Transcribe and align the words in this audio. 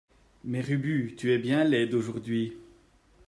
Mère 0.45 0.67
Ubu, 0.71 1.13
tu 1.15 1.31
es 1.31 1.37
bien 1.37 1.63
laide 1.63 1.93
aujourd’hui. 1.93 2.57